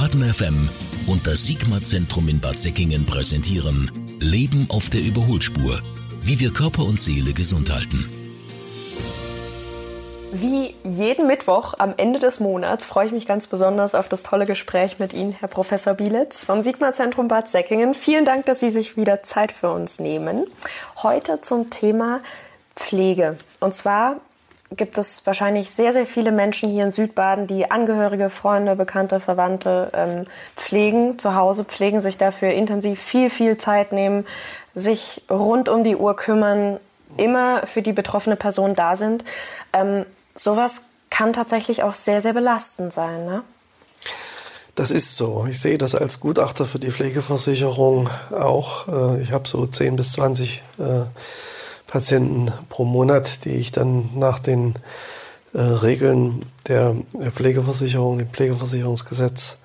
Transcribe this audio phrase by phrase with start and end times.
[0.00, 0.70] Baden FM
[1.08, 5.82] und das Sigma Zentrum in Bad Säckingen präsentieren Leben auf der Überholspur,
[6.22, 8.10] wie wir Körper und Seele gesund halten.
[10.32, 14.46] Wie jeden Mittwoch am Ende des Monats freue ich mich ganz besonders auf das tolle
[14.46, 17.92] Gespräch mit Ihnen, Herr Professor Bielitz vom Sigma Zentrum Bad Säckingen.
[17.92, 20.46] Vielen Dank, dass Sie sich wieder Zeit für uns nehmen.
[21.02, 22.20] Heute zum Thema
[22.74, 23.36] Pflege.
[23.60, 24.16] Und zwar
[24.76, 29.90] gibt es wahrscheinlich sehr, sehr viele Menschen hier in Südbaden, die Angehörige, Freunde, Bekannte, Verwandte
[29.92, 30.26] ähm,
[30.56, 34.26] pflegen, zu Hause pflegen, sich dafür intensiv viel, viel Zeit nehmen,
[34.74, 36.78] sich rund um die Uhr kümmern,
[37.16, 39.24] immer für die betroffene Person da sind.
[39.72, 43.24] Ähm, sowas kann tatsächlich auch sehr, sehr belastend sein.
[43.24, 43.42] Ne?
[44.76, 45.46] Das ist so.
[45.50, 48.86] Ich sehe das als Gutachter für die Pflegeversicherung auch.
[48.86, 50.62] Äh, ich habe so 10 bis 20
[51.90, 54.76] Patienten pro Monat, die ich dann nach den
[55.52, 56.94] äh, Regeln der
[57.34, 59.58] Pflegeversicherung, dem Pflegeversicherungsgesetz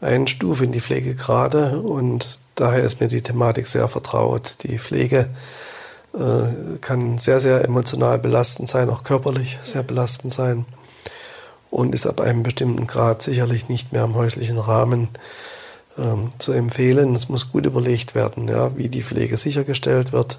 [0.00, 4.58] einstufe in die Pflegegrade und daher ist mir die Thematik sehr vertraut.
[4.62, 5.28] Die Pflege
[6.14, 10.66] äh, kann sehr, sehr emotional belastend sein, auch körperlich sehr belastend sein
[11.72, 15.08] und ist ab einem bestimmten Grad sicherlich nicht mehr im häuslichen Rahmen
[15.98, 17.16] ähm, zu empfehlen.
[17.16, 20.38] Es muss gut überlegt werden, ja, wie die Pflege sichergestellt wird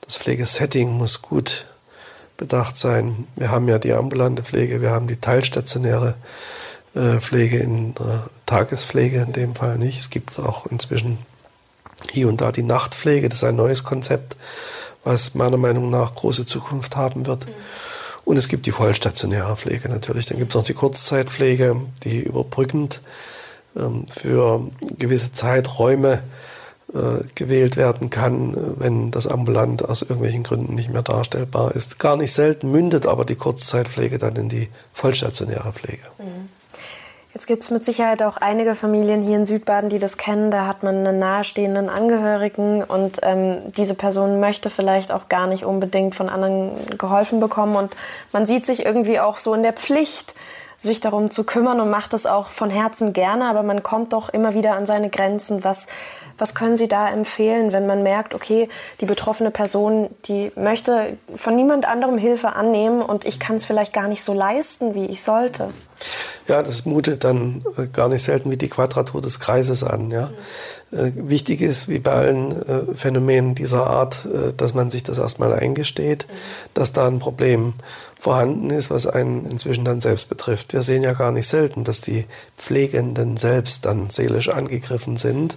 [0.00, 1.66] das Pflegesetting muss gut
[2.36, 3.26] bedacht sein.
[3.36, 6.14] Wir haben ja die ambulante Pflege, wir haben die teilstationäre
[6.94, 10.00] äh, Pflege in der Tagespflege in dem Fall nicht.
[10.00, 11.18] Es gibt auch inzwischen
[12.10, 13.28] hier und da die Nachtpflege.
[13.28, 14.36] Das ist ein neues Konzept,
[15.04, 17.46] was meiner Meinung nach große Zukunft haben wird.
[18.24, 20.26] Und es gibt die vollstationäre Pflege natürlich.
[20.26, 23.02] Dann gibt es noch die Kurzzeitpflege, die überbrückend
[23.76, 24.66] ähm, für
[24.98, 26.22] gewisse Zeiträume
[26.94, 31.98] äh, gewählt werden kann, wenn das ambulant aus irgendwelchen Gründen nicht mehr darstellbar ist.
[31.98, 36.02] Gar nicht selten mündet aber die Kurzzeitpflege dann in die vollstationäre Pflege.
[36.18, 36.48] Mhm.
[37.32, 40.50] Jetzt gibt es mit Sicherheit auch einige Familien hier in Südbaden, die das kennen.
[40.50, 45.64] Da hat man einen nahestehenden Angehörigen und ähm, diese Person möchte vielleicht auch gar nicht
[45.64, 47.76] unbedingt von anderen geholfen bekommen.
[47.76, 47.96] Und
[48.32, 50.34] man sieht sich irgendwie auch so in der Pflicht,
[50.76, 54.30] sich darum zu kümmern und macht es auch von Herzen gerne, aber man kommt doch
[54.30, 55.86] immer wieder an seine Grenzen, was
[56.40, 58.68] was können Sie da empfehlen, wenn man merkt, okay,
[59.00, 63.92] die betroffene Person, die möchte von niemand anderem Hilfe annehmen und ich kann es vielleicht
[63.92, 65.72] gar nicht so leisten, wie ich sollte?
[66.48, 70.10] Ja, das mutet dann äh, gar nicht selten wie die Quadratur des Kreises an.
[70.10, 70.30] Ja.
[70.90, 71.30] Mhm.
[71.30, 76.26] wichtig ist, wie bei allen äh, Phänomenen dieser Art, dass man sich das erstmal eingesteht,
[76.28, 76.34] mhm.
[76.74, 77.74] dass da ein Problem
[78.20, 80.72] vorhanden ist, was einen inzwischen dann selbst betrifft.
[80.72, 85.56] Wir sehen ja gar nicht selten, dass die Pflegenden selbst dann seelisch angegriffen sind,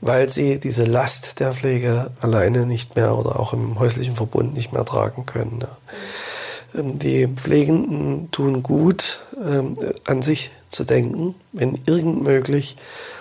[0.00, 4.72] weil sie diese Last der Pflege alleine nicht mehr oder auch im häuslichen Verbund nicht
[4.72, 5.60] mehr tragen können.
[5.62, 6.80] Ja.
[6.80, 12.76] Ähm, die Pflegenden tun gut, ähm, an sich zu denken, wenn irgend möglich,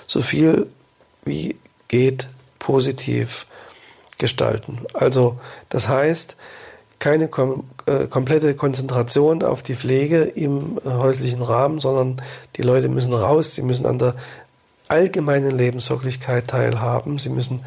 [0.08, 0.68] so viel
[1.25, 1.57] wie
[1.88, 2.28] geht
[2.59, 3.45] positiv
[4.17, 4.79] gestalten.
[4.94, 5.39] Also
[5.69, 6.38] das heißt,
[7.00, 12.22] keine kom äh, komplette Konzentration auf die Pflege im äh, häuslichen Rahmen, sondern
[12.56, 14.16] die Leute müssen raus, sie müssen an der
[14.88, 17.66] allgemeinen Lebenswirklichkeit teilhaben, sie müssen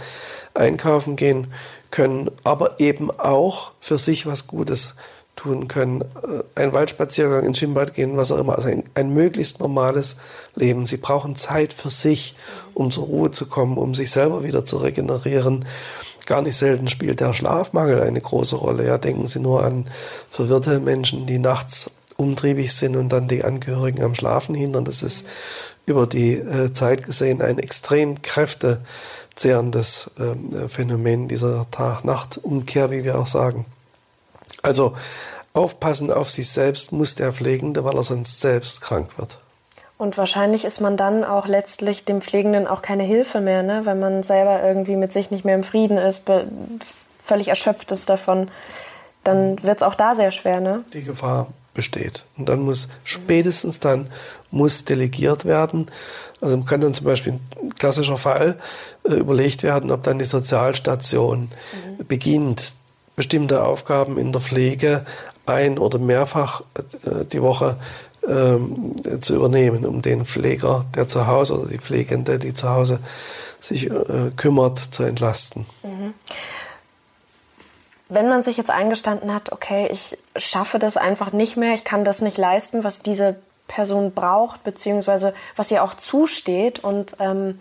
[0.55, 1.49] einkaufen gehen
[1.91, 4.95] können, aber eben auch für sich was Gutes
[5.37, 6.01] tun können.
[6.01, 8.57] Äh, ein Waldspaziergang, ins Schwimmbad gehen, was auch immer.
[8.57, 10.17] Also ein, ein, möglichst normales
[10.55, 10.87] Leben.
[10.87, 12.35] Sie brauchen Zeit für sich,
[12.75, 15.65] um zur Ruhe zu kommen, um sich selber wieder zu regenerieren.
[16.25, 18.85] Gar nicht selten spielt der Schlafmangel eine große Rolle.
[18.85, 19.89] Ja, denken Sie nur an
[20.29, 24.85] verwirrte Menschen, die nachts umtriebig sind und dann die Angehörigen am Schlafen hindern.
[24.85, 25.27] Das ist
[25.85, 33.27] über die äh, Zeit gesehen ein extrem kräftezehrendes äh, Phänomen dieser Tag-Nacht-Umkehr, wie wir auch
[33.27, 33.67] sagen.
[34.67, 34.95] Also
[35.53, 39.39] aufpassen auf sich selbst muss der Pflegende, weil er sonst selbst krank wird.
[39.99, 43.83] Und wahrscheinlich ist man dann auch letztlich dem Pflegenden auch keine Hilfe mehr, ne?
[43.85, 46.23] wenn man selber irgendwie mit sich nicht mehr im Frieden ist,
[47.19, 48.51] völlig erschöpft ist davon.
[49.25, 50.61] Dann wird es auch da sehr schwer.
[50.61, 50.85] Ne?
[50.93, 52.25] Die Gefahr besteht.
[52.37, 54.09] Und dann muss spätestens dann
[54.51, 55.87] muss delegiert werden.
[56.41, 58.57] Also kann dann zum Beispiel ein klassischer Fall
[59.05, 61.43] äh, überlegt werden, ob dann die Sozialstation
[61.99, 62.07] mhm.
[62.07, 62.75] beginnt,
[63.17, 65.05] bestimmte Aufgaben in der Pflege
[65.47, 66.63] ein- oder mehrfach
[67.05, 67.77] äh, die Woche
[68.29, 73.01] ähm, zu übernehmen, um den Pfleger, der zu Hause oder die Pflegende, die zu Hause
[73.61, 75.67] sich äh, kümmert, zu entlasten.
[75.83, 76.15] Mhm.
[78.09, 82.05] Wenn man sich jetzt eingestanden hat, okay, ich schaffe das einfach nicht mehr, ich kann
[82.05, 83.37] das nicht leisten, was diese
[83.67, 87.59] Person braucht, beziehungsweise was ihr auch zusteht und ähm,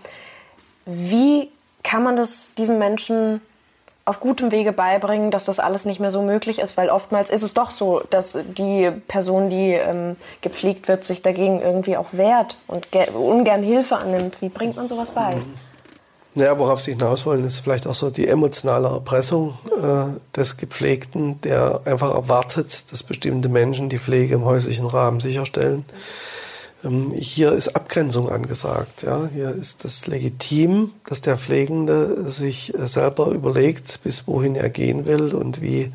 [0.86, 1.50] wie
[1.84, 3.42] kann man das diesen Menschen
[4.06, 7.42] auf gutem Wege beibringen, dass das alles nicht mehr so möglich ist, weil oftmals ist
[7.42, 12.56] es doch so, dass die Person, die ähm, gepflegt wird, sich dagegen irgendwie auch wehrt
[12.68, 14.42] und ungern Hilfe annimmt.
[14.42, 15.38] Wie bringt man sowas bei?
[16.36, 21.42] Ja, worauf Sie hinaus wollen, ist vielleicht auch so die emotionale Erpressung äh, des Gepflegten,
[21.42, 25.86] der einfach erwartet, dass bestimmte Menschen die Pflege im häuslichen Rahmen sicherstellen.
[25.88, 26.36] Mhm
[27.14, 29.04] hier ist Abgrenzung angesagt.
[29.04, 29.28] Ja?
[29.32, 35.06] Hier ist das legitim, dass der Pflegende sich äh, selber überlegt, bis wohin er gehen
[35.06, 35.92] will und wie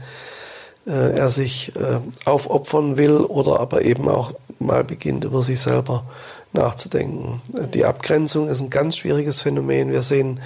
[0.87, 6.05] äh, er sich äh, aufopfern will oder aber eben auch mal beginnt, über sich selber
[6.53, 7.41] nachzudenken.
[7.73, 9.93] Die Abgrenzung ist ein ganz schwieriges Phänomen.
[9.93, 10.41] Wir sehen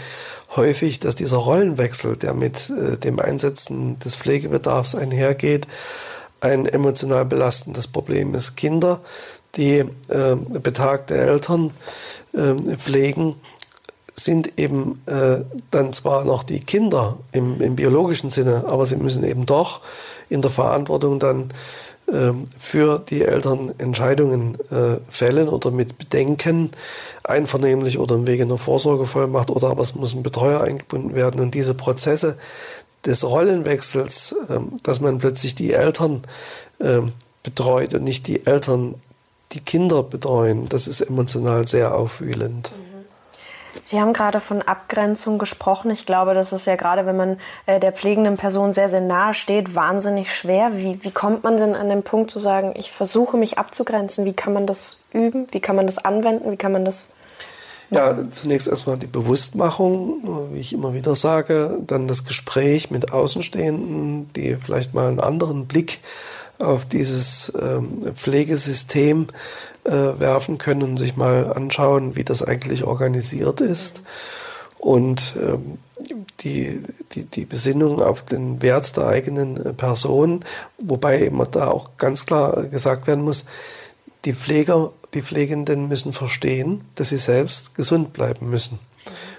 [0.54, 2.70] häufig, dass dieser Rollenwechsel, der mit
[3.02, 5.66] dem Einsetzen des Pflegebedarfs einhergeht,
[6.40, 8.54] ein emotional belastendes Problem ist.
[8.54, 9.00] Kinder
[9.56, 9.78] die
[10.08, 11.72] äh, betagte Eltern
[12.32, 13.36] äh, pflegen,
[14.14, 15.40] sind eben äh,
[15.70, 19.80] dann zwar noch die Kinder im, im, biologischen Sinne, aber sie müssen eben doch
[20.28, 21.52] in der Verantwortung dann
[22.06, 26.70] äh, für die Eltern Entscheidungen äh, fällen oder mit Bedenken,
[27.24, 31.40] einvernehmlich oder im Wege einer Vorsorgevollmacht oder aber es muss ein Betreuer eingebunden werden.
[31.40, 32.38] Und diese Prozesse
[33.04, 36.22] des Rollenwechsels, äh, dass man plötzlich die Eltern
[36.78, 37.00] äh,
[37.42, 38.94] betreut und nicht die Eltern
[39.54, 42.72] die Kinder betreuen, das ist emotional sehr aufwühlend.
[43.82, 45.90] Sie haben gerade von Abgrenzung gesprochen.
[45.90, 49.34] Ich glaube, das ist ja gerade, wenn man äh, der pflegenden Person sehr, sehr nahe
[49.34, 50.76] steht, wahnsinnig schwer.
[50.76, 54.24] Wie, wie kommt man denn an den Punkt zu sagen, ich versuche mich abzugrenzen?
[54.24, 55.48] Wie kann man das üben?
[55.50, 56.50] Wie kann man das anwenden?
[56.50, 57.10] Wie kann man das
[57.90, 64.32] ja, zunächst erstmal die Bewusstmachung, wie ich immer wieder sage, dann das Gespräch mit Außenstehenden,
[64.32, 66.00] die vielleicht mal einen anderen Blick
[66.58, 69.26] auf dieses ähm, Pflegesystem
[69.84, 74.02] äh, werfen können und sich mal anschauen, wie das eigentlich organisiert ist.
[74.78, 75.78] Und ähm,
[76.40, 80.44] die, die, die Besinnung auf den Wert der eigenen äh, Person,
[80.78, 83.44] wobei immer da auch ganz klar gesagt werden muss,
[84.24, 88.78] die Pfleger, die Pflegenden müssen verstehen, dass sie selbst gesund bleiben müssen.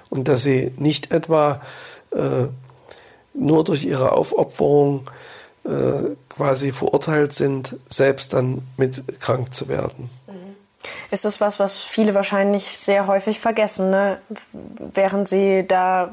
[0.09, 1.61] Und dass sie nicht etwa
[2.11, 2.47] äh,
[3.33, 5.09] nur durch ihre Aufopferung
[5.65, 10.09] äh, quasi verurteilt sind, selbst dann mit krank zu werden.
[10.27, 10.55] Mhm.
[11.11, 14.17] Ist das was, was viele wahrscheinlich sehr häufig vergessen, ne?
[14.93, 16.11] während sie da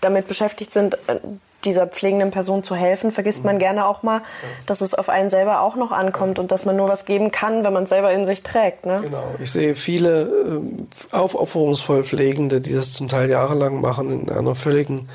[0.00, 1.18] damit beschäftigt sind, äh,
[1.64, 3.60] dieser pflegenden Person zu helfen, vergisst man mhm.
[3.60, 4.22] gerne auch mal,
[4.66, 7.64] dass es auf einen selber auch noch ankommt und dass man nur was geben kann,
[7.64, 8.86] wenn man es selber in sich trägt.
[8.86, 9.00] Ne?
[9.02, 9.34] Genau.
[9.40, 15.08] Ich sehe viele äh, aufopferungsvoll Pflegende, die das zum Teil jahrelang machen, in einer völligen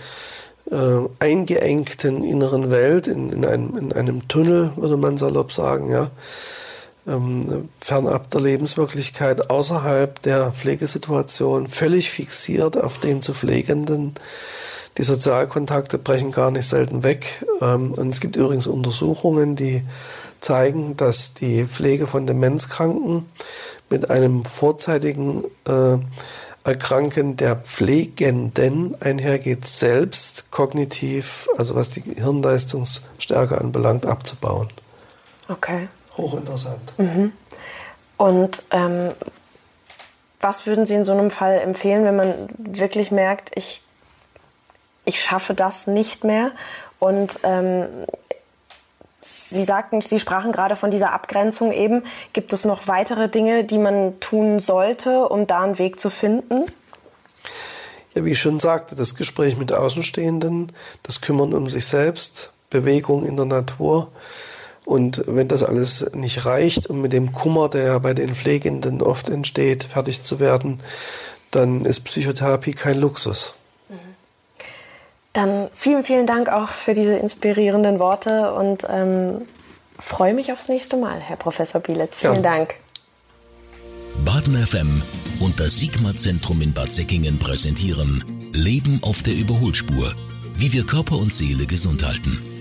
[0.70, 6.10] äh, eingeengten inneren Welt, in, in, einem, in einem Tunnel, würde man salopp sagen, ja.
[7.06, 14.14] Ähm, fernab der Lebenswirklichkeit, außerhalb der Pflegesituation, völlig fixiert auf den zu Pflegenden.
[14.98, 17.44] Die Sozialkontakte brechen gar nicht selten weg.
[17.62, 19.84] Ähm, und es gibt übrigens Untersuchungen, die
[20.40, 23.26] zeigen, dass die Pflege von Demenzkranken
[23.90, 25.98] mit einem vorzeitigen äh,
[26.64, 34.70] Erkranken der Pflegenden einhergeht, selbst kognitiv, also was die Hirnleistungsstärke anbelangt, abzubauen.
[35.50, 35.90] Okay.
[36.16, 36.98] Hochinteressant.
[36.98, 37.34] Mhm.
[38.18, 39.12] Und ähm,
[40.40, 43.82] was würden Sie in so einem Fall empfehlen, wenn man wirklich merkt, ich,
[45.06, 46.52] ich schaffe das nicht mehr
[47.00, 47.88] und ähm,
[49.26, 52.04] Sie sagten, Sie sprachen gerade von dieser Abgrenzung eben.
[52.34, 56.66] Gibt es noch weitere Dinge, die man tun sollte, um da einen Weg zu finden?
[58.14, 60.72] Ja, wie ich schon sagte, das Gespräch mit Außenstehenden,
[61.04, 64.10] das Kümmern um sich selbst, Bewegung in der Natur.
[64.86, 69.02] Und wenn das alles nicht reicht, um mit dem Kummer, der ja bei den Pflegenden
[69.02, 70.80] oft entsteht, fertig zu werden,
[71.52, 73.54] dann ist Psychotherapie kein Luxus.
[75.34, 79.42] Dann vielen, vielen Dank auch für diese inspirierenden Worte und ähm,
[80.00, 82.20] freue mich aufs nächste Mal, Herr Professor Bielitz.
[82.20, 82.42] Vielen ja.
[82.42, 82.76] Dank.
[84.24, 85.02] Baden FM
[85.40, 88.24] und das Sigma-Zentrum in Bad Säckingen präsentieren
[88.54, 90.14] Leben auf der Überholspur.
[90.54, 92.53] Wie wir Körper und Seele gesund halten.